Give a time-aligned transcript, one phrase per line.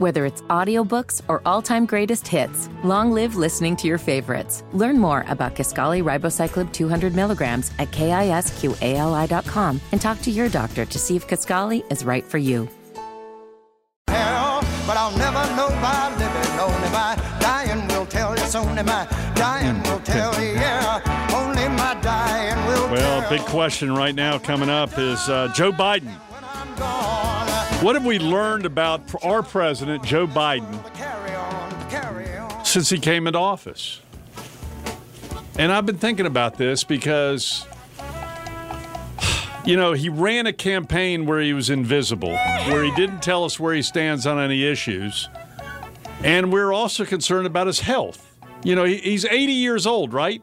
[0.00, 4.64] Whether it's audiobooks or all-time greatest hits, long live listening to your favorites.
[4.72, 10.98] Learn more about Kisqali Ribociclib 200 milligrams at kisqali.com and talk to your doctor to
[10.98, 12.66] see if Kisqali is right for you.
[14.08, 16.58] hell, but I'll never know by living.
[16.58, 18.58] Only my dying will tell you.
[18.58, 20.52] Only my dying will tell you.
[20.52, 25.72] Yeah, only my dying will Well, big question right now coming up is uh, Joe
[25.72, 26.10] Biden.
[27.80, 32.36] When I'm gone, What have we learned about our president, Joe Biden, carry on, carry
[32.36, 32.64] on.
[32.64, 34.00] since he came into office?
[35.58, 37.66] And I've been thinking about this because,
[39.64, 43.60] you know, he ran a campaign where he was invisible, where he didn't tell us
[43.60, 45.28] where he stands on any issues.
[46.22, 48.26] And we're also concerned about his health.
[48.62, 50.42] You know, he's 80 years old, right?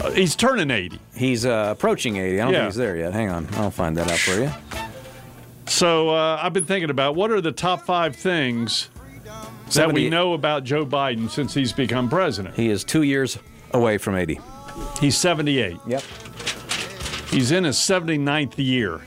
[0.00, 0.98] Uh, he's turning 80.
[1.16, 2.40] He's uh, approaching 80.
[2.40, 2.58] I don't Yeah.
[2.60, 3.12] think he's there yet.
[3.12, 3.48] Hang on.
[3.54, 4.50] I'll find that out for you.
[5.68, 8.88] So uh, I've been thinking about what are the top five things
[9.74, 12.54] that we know about Joe Biden since he's become president.
[12.54, 13.38] He is two years
[13.72, 14.40] away from 80.
[15.00, 15.76] He's 78.
[15.86, 16.02] Yep.
[17.30, 19.00] He's in his 79th year.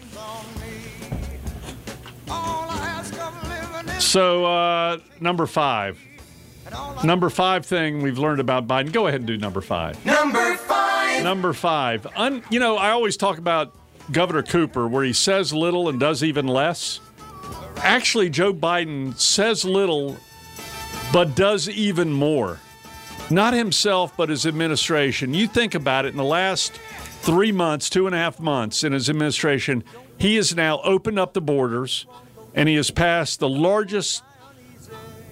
[2.30, 6.00] All I ask of living is So uh, number five.
[7.04, 8.92] Number five thing we've learned about Biden.
[8.92, 10.04] Go ahead and do number five.
[10.06, 11.24] number five.
[11.24, 12.06] Number five.
[12.16, 13.74] Un, you know, I always talk about
[14.12, 17.00] Governor Cooper, where he says little and does even less.
[17.78, 20.18] Actually, Joe Biden says little,
[21.14, 22.60] but does even more.
[23.30, 25.34] Not himself, but his administration.
[25.34, 26.74] You think about it, in the last
[27.22, 29.84] three months, two and a half months in his administration,
[30.18, 32.06] he has now opened up the borders
[32.56, 34.24] and he has passed the largest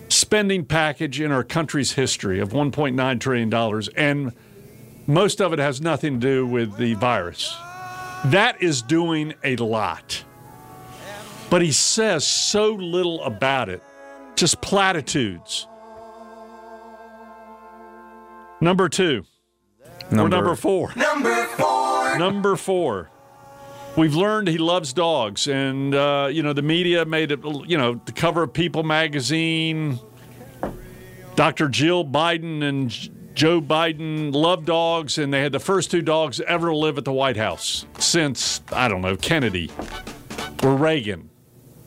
[0.10, 3.84] spending package in our country's history of $1.9 trillion.
[3.96, 4.34] And
[5.08, 7.58] most of it has nothing to do with the virus.
[8.26, 10.24] That is doing a lot.
[11.50, 13.82] But he says so little about it,
[14.36, 15.68] just platitudes.
[18.60, 19.24] Number two,
[20.12, 20.92] or number four.
[20.96, 22.18] Number four.
[22.18, 23.10] Number four.
[23.96, 27.40] We've learned he loves dogs, and uh, you know the media made it.
[27.44, 30.00] You know the cover of People magazine.
[31.36, 31.70] Dr.
[31.70, 36.42] Jill Biden and J- Joe Biden loved dogs, and they had the first two dogs
[36.42, 39.70] ever to live at the White House since I don't know Kennedy
[40.64, 41.30] or Reagan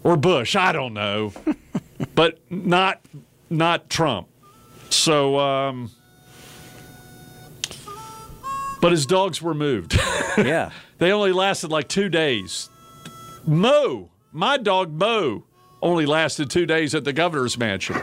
[0.05, 0.55] or Bush.
[0.55, 1.33] I don't know,
[2.15, 3.01] but not
[3.51, 4.29] not Trump.
[4.91, 5.41] So.
[5.41, 5.91] Um,
[8.81, 9.99] but his dogs were moved.
[10.39, 10.71] Yeah.
[10.99, 12.71] They only lasted like two days.
[13.45, 15.45] Mo, my dog Mo,
[15.83, 18.01] only lasted two days at the governor's mansion.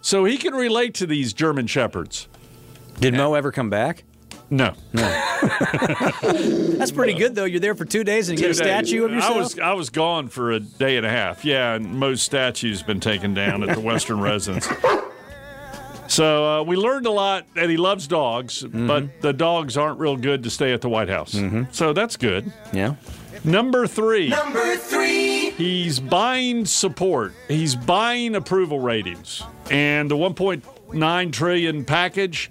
[0.00, 2.28] So he can relate to these German shepherds.
[3.00, 4.04] Did Mo ever come back?
[4.50, 4.72] No.
[6.22, 7.44] That's pretty good, though.
[7.44, 8.88] You're there for two days and you get a Two days.
[8.88, 9.34] statue of yourself.
[9.36, 11.44] I was I was gone for a day and a half.
[11.44, 14.66] Yeah, and Mo's statue's been taken down at the Western Residence.
[16.08, 18.86] So uh, we learned a lot that he loves dogs, Mm-hmm.
[18.86, 21.38] but the dogs aren't real good to stay at the White House.
[21.72, 22.50] So that's good.
[22.72, 22.94] yeah.
[23.44, 24.30] Number three.
[24.30, 25.50] Number three.
[25.50, 27.34] He's buying support.
[27.46, 29.42] He's buying approval ratings.
[29.70, 30.16] And the
[30.88, 32.50] 1.9 trillion package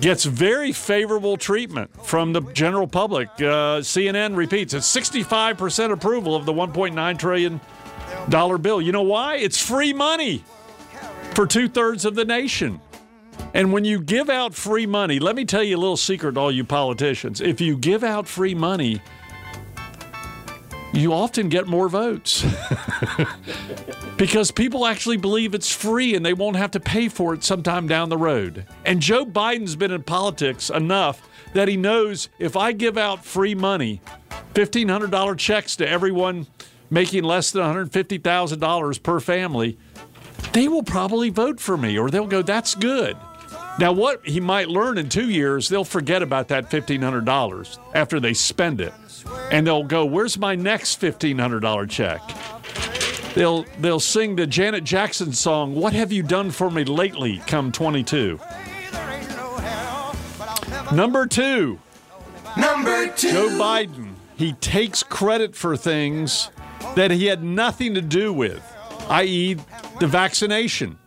[0.00, 3.28] gets very favorable treatment from the general public.
[3.38, 7.60] Uh, CNN repeats it's 65% approval of the 1.9 trillion
[8.28, 8.80] dollar bill.
[8.80, 9.36] You know why?
[9.36, 10.44] It's free money
[11.34, 12.80] for two thirds of the nation.
[13.54, 16.40] And when you give out free money, let me tell you a little secret to
[16.40, 17.40] all you politicians.
[17.40, 19.00] If you give out free money,
[20.92, 22.44] you often get more votes
[24.18, 27.86] because people actually believe it's free and they won't have to pay for it sometime
[27.86, 28.66] down the road.
[28.84, 33.54] And Joe Biden's been in politics enough that he knows if I give out free
[33.54, 34.02] money,
[34.54, 36.48] $1,500 checks to everyone
[36.90, 39.78] making less than $150,000 per family,
[40.52, 43.16] they will probably vote for me or they'll go, that's good.
[43.78, 48.34] Now, what he might learn in two years, they'll forget about that $1,500 after they
[48.34, 48.92] spend it.
[49.52, 52.20] And they'll go, Where's my next $1,500 check?
[53.38, 57.70] They'll, they'll sing the Janet Jackson song, What Have You Done For Me Lately, come
[57.70, 58.40] 22.
[58.90, 60.96] There ain't no hell, but I'll never.
[60.96, 61.78] Number two,
[62.56, 63.30] Number two.
[63.30, 64.14] Joe Biden.
[64.36, 66.50] He takes credit for things
[66.96, 68.60] that he had nothing to do with,
[69.08, 69.56] i.e.,
[70.00, 70.98] the vaccination.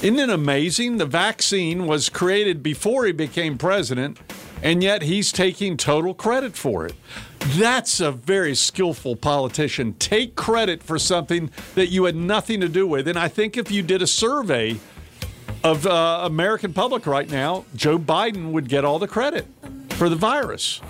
[0.00, 0.96] Isn't it amazing?
[0.96, 4.18] The vaccine was created before he became president,
[4.64, 6.94] and yet he's taking total credit for it.
[7.38, 9.92] That's a very skillful politician.
[9.94, 13.06] Take credit for something that you had nothing to do with.
[13.06, 14.78] And I think if you did a survey
[15.62, 19.46] of uh, American public right now, Joe Biden would get all the credit
[19.90, 20.80] for the virus,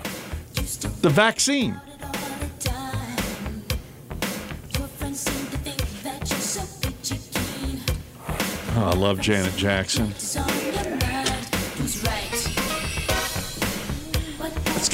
[1.00, 1.80] the vaccine.
[8.76, 10.12] Oh, I love Janet Jackson.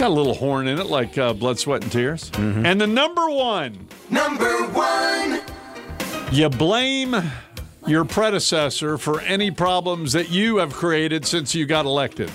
[0.00, 2.30] Got a little horn in it, like uh, Blood, Sweat, and Tears.
[2.34, 5.42] And the number one, Number one.
[6.32, 7.14] you blame
[7.86, 12.30] your predecessor for any problems that you have created since you got elected,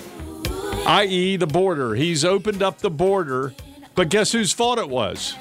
[0.85, 1.95] i.e., the border.
[1.95, 3.55] He's opened up the border,
[3.95, 5.35] but guess whose fault it was?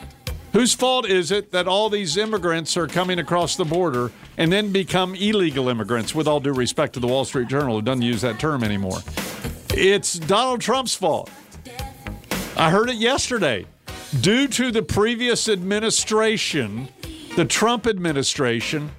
[0.55, 4.73] Whose fault is it that all these immigrants are coming across the border and then
[4.73, 8.23] become illegal immigrants, with all due respect to the Wall Street Journal, who doesn't use
[8.23, 9.01] that term anymore?
[9.75, 11.29] It's Donald Trump's fault.
[12.57, 13.67] I heard it yesterday.
[14.21, 16.89] Due to the previous administration,
[17.35, 18.93] the Trump administration,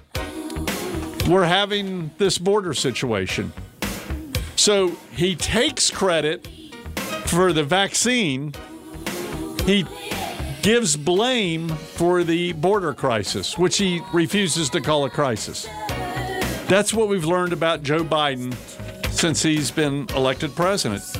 [1.26, 3.52] we're having this border situation.
[4.56, 6.46] So he takes credit
[7.24, 8.52] for the vaccine.
[9.64, 9.86] He
[10.60, 15.66] gives blame for the border crisis, which he refuses to call a crisis.
[16.68, 18.54] That's what we've learned about Joe Biden
[19.10, 21.16] since he's been elected president.